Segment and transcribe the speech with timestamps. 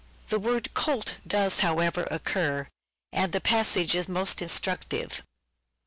[0.29, 2.67] The word" colt" does, however, occur,
[3.13, 5.21] and the passage is most instructive.